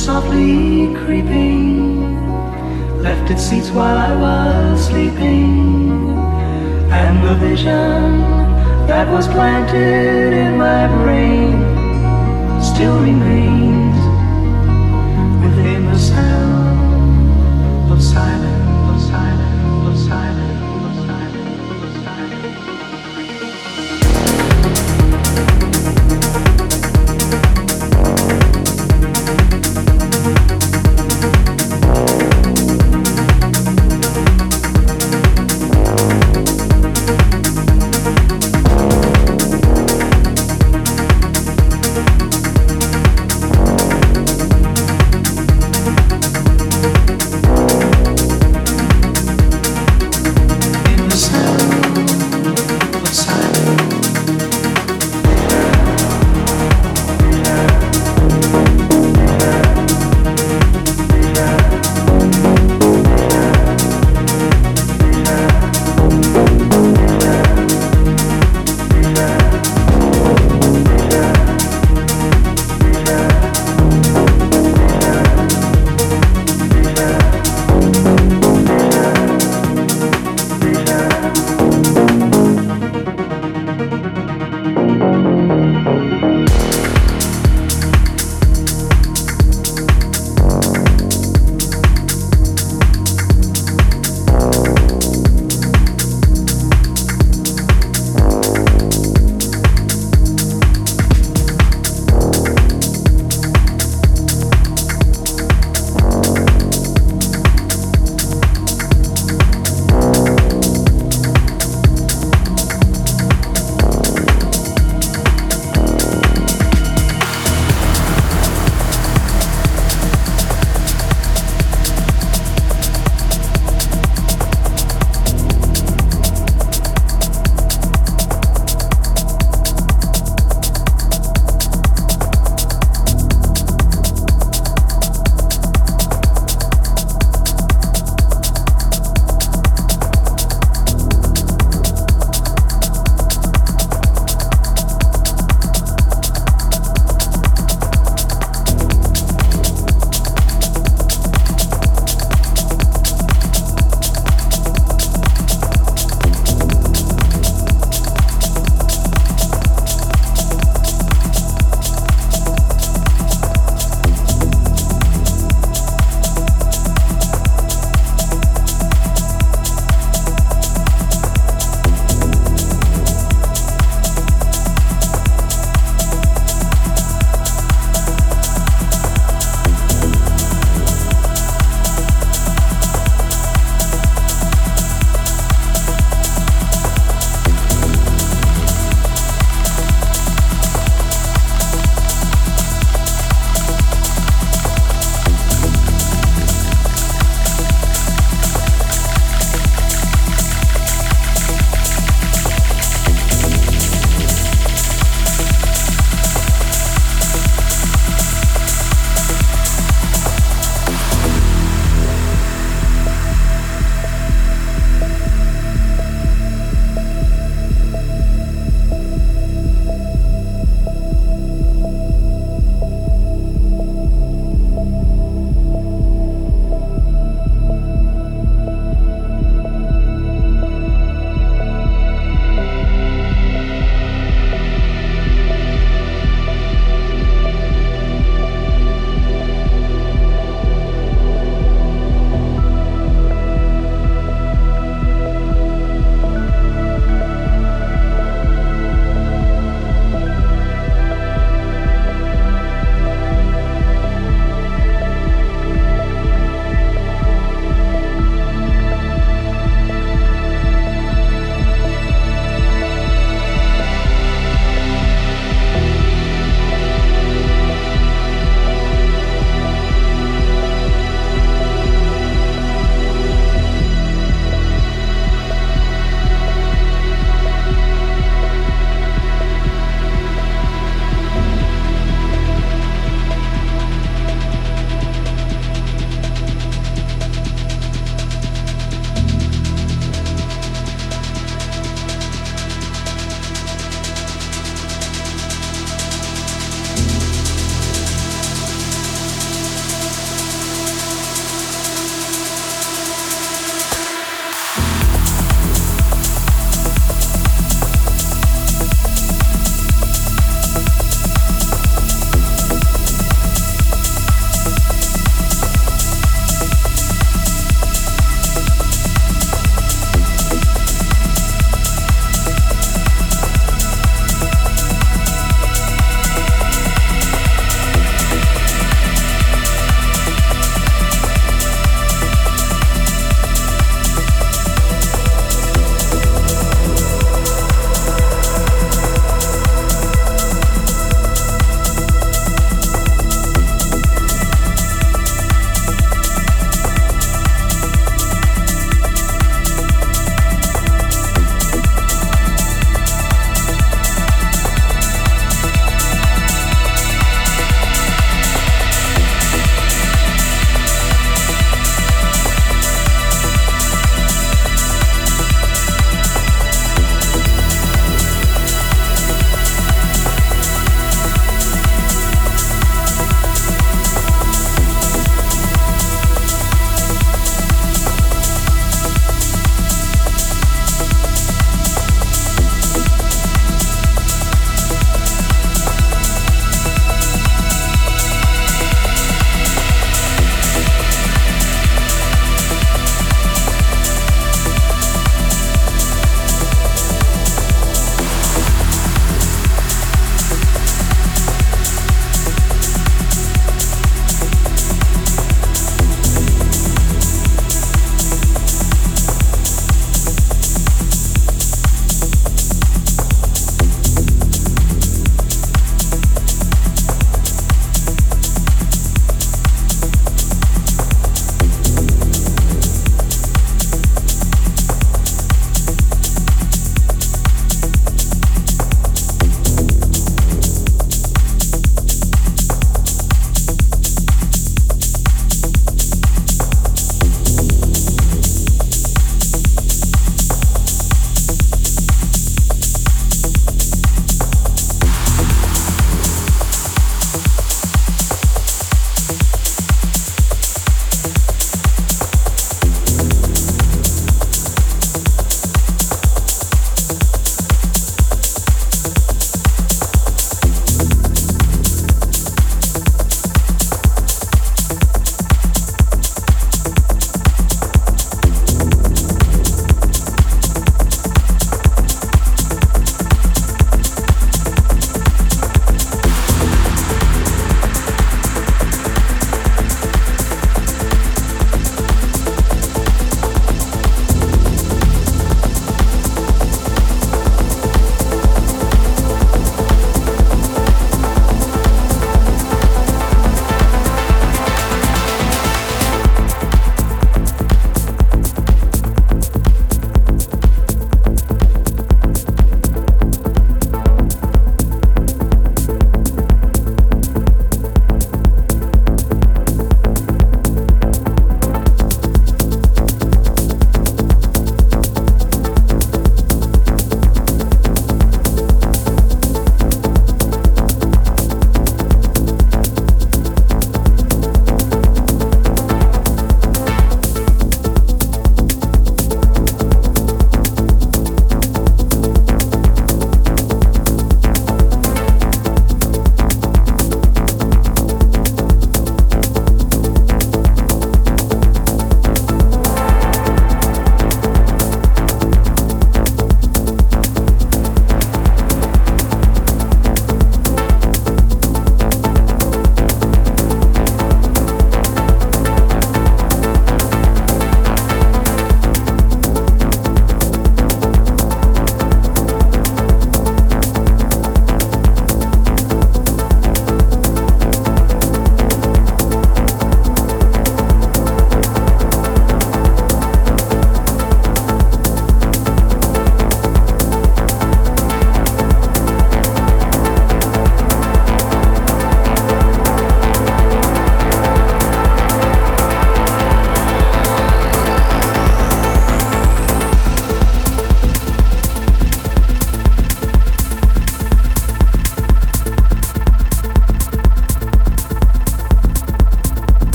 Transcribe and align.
softly 0.00 0.94
creeping 1.04 2.00
left 3.02 3.30
its 3.30 3.42
seats 3.42 3.70
while 3.70 3.98
I 3.98 4.14
was 4.14 4.86
sleeping, 4.86 6.18
and 6.90 7.22
the 7.26 7.34
vision 7.34 8.20
that 8.86 9.06
was 9.10 9.26
planted 9.28 10.32
in 10.32 10.58
my 10.58 10.88
brain 11.02 11.52
still 12.62 12.98
remains 13.00 13.79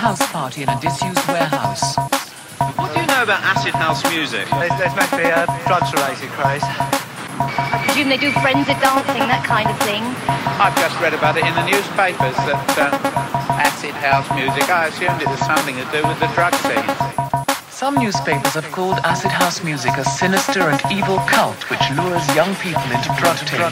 house 0.00 0.24
party 0.32 0.62
in 0.62 0.68
a 0.70 0.80
disused 0.80 1.20
warehouse. 1.28 1.92
What 2.80 2.88
do 2.96 3.04
you 3.04 3.06
know 3.12 3.20
about 3.20 3.44
acid 3.44 3.76
house 3.76 4.00
music? 4.08 4.48
There's, 4.48 4.72
there's 4.80 4.96
meant 4.96 5.12
to 5.12 5.20
be 5.20 5.28
a 5.28 5.44
drugs-related 5.68 6.32
craze. 6.32 6.64
I 6.64 7.84
presume 7.84 8.08
they 8.08 8.16
do 8.16 8.32
frenzied 8.40 8.80
dancing, 8.80 9.28
that 9.28 9.44
kind 9.44 9.68
of 9.68 9.76
thing. 9.84 10.00
I've 10.56 10.72
just 10.80 10.96
read 11.04 11.12
about 11.12 11.36
it 11.36 11.44
in 11.44 11.52
the 11.52 11.68
newspapers 11.68 12.32
that 12.48 12.56
uh, 12.80 12.96
acid 13.60 13.92
house 14.00 14.24
music, 14.32 14.72
I 14.72 14.88
assumed 14.88 15.20
it 15.20 15.28
was 15.28 15.44
something 15.44 15.76
to 15.76 15.84
do 15.92 16.00
with 16.08 16.16
the 16.16 16.32
drug 16.32 16.56
scene. 16.64 16.88
Some 17.68 18.00
newspapers 18.00 18.56
have 18.56 18.72
called 18.72 19.04
acid 19.04 19.36
house 19.36 19.60
music 19.62 20.00
a 20.00 20.04
sinister 20.08 20.72
and 20.72 20.80
evil 20.88 21.20
cult 21.28 21.60
which 21.68 21.84
lures 21.92 22.24
young 22.32 22.56
people 22.64 22.88
into 22.88 23.12
drug 23.20 23.36
taking. 23.44 23.68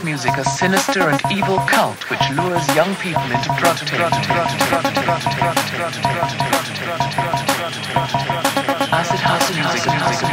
House 0.00 0.04
music 0.04 0.36
a 0.38 0.44
sinister 0.44 1.10
and 1.10 1.20
evil 1.30 1.58
cult 1.68 1.98
which 2.10 2.20
lures 2.30 2.66
young 2.74 2.94
people 2.96 3.22
into 3.22 3.48
drug. 3.58 3.76
Acid 8.92 9.20
house 9.20 9.54
music. 9.54 10.29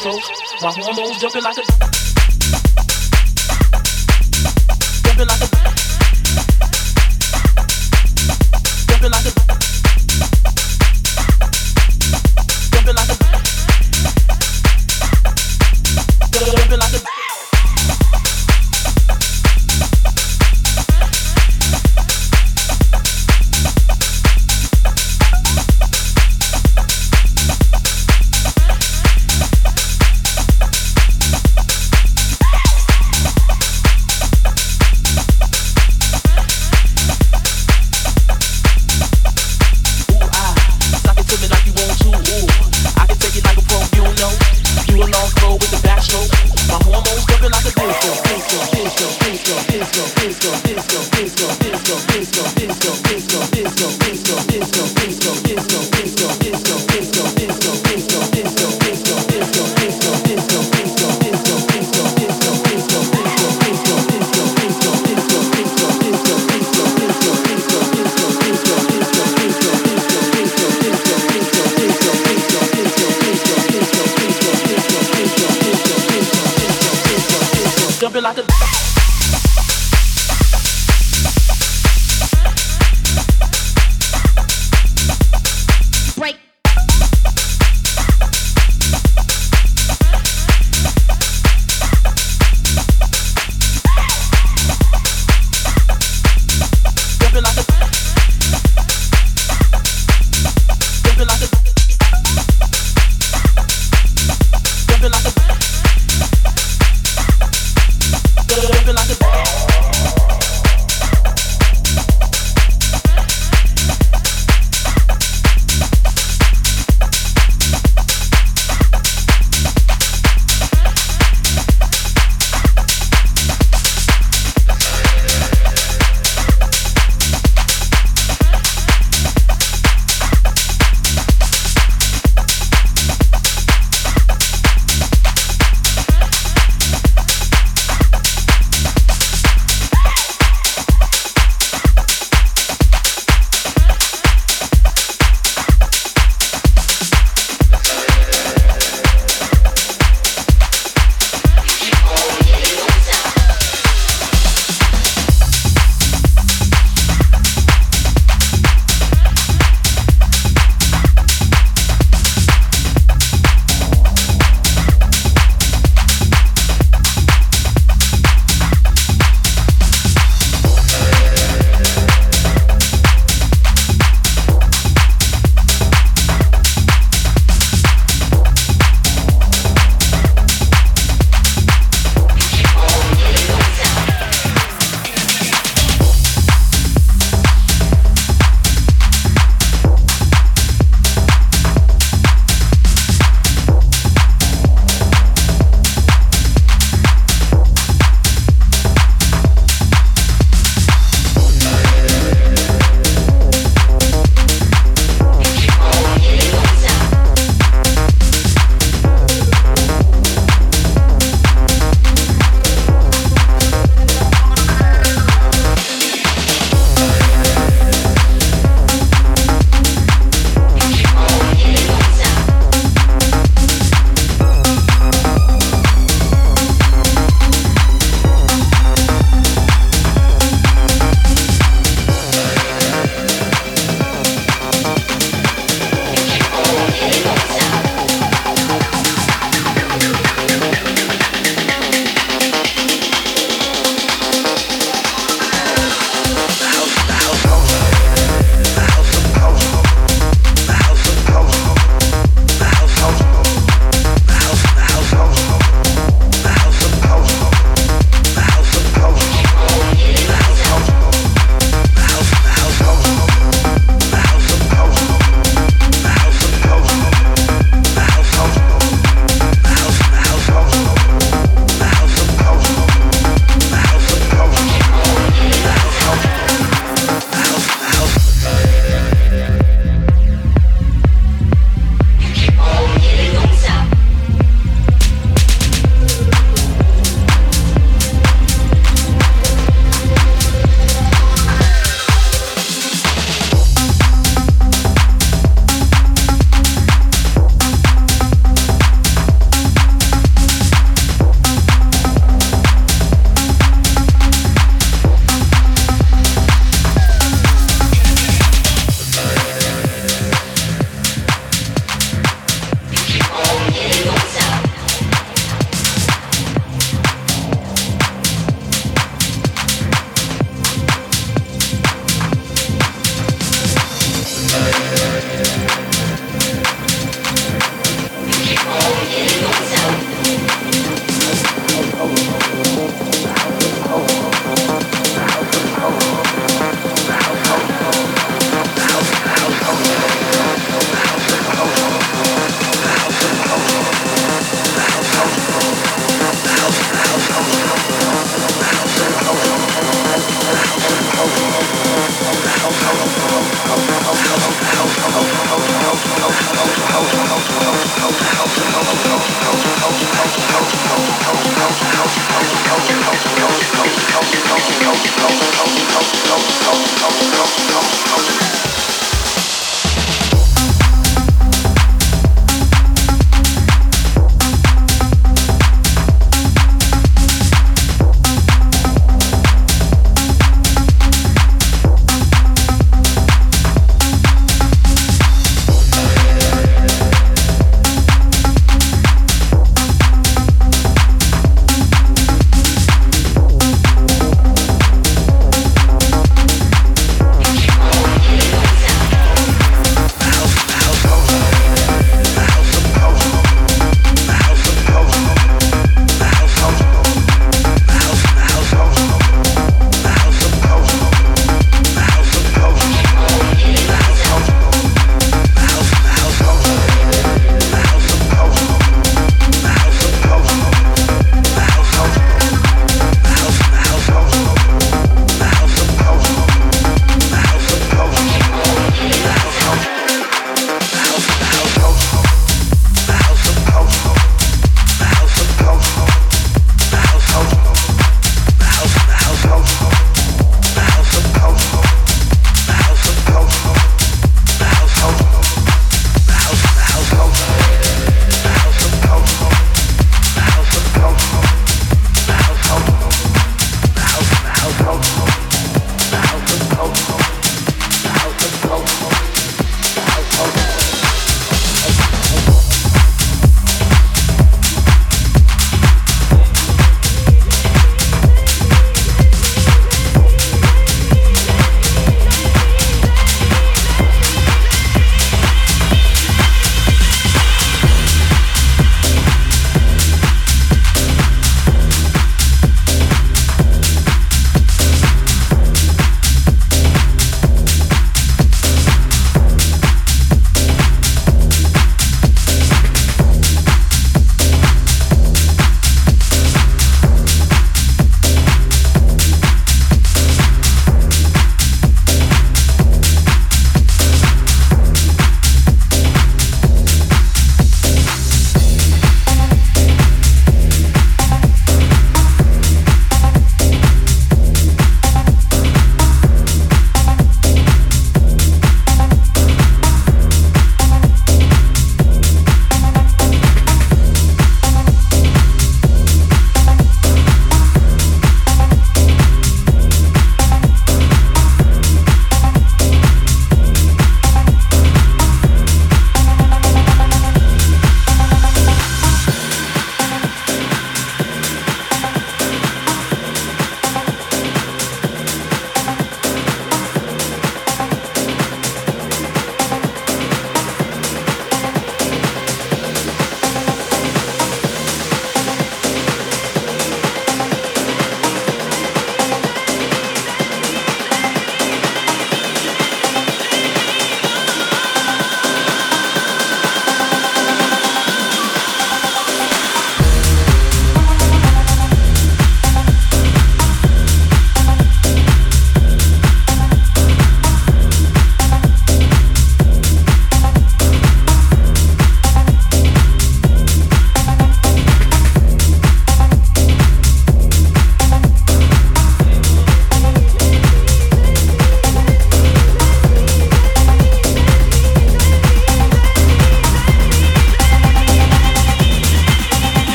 The. 0.00 0.20
My 0.62 0.72
hormones 0.72 1.18
jumping 1.18 1.42
like 1.42 1.58
a 1.58 1.65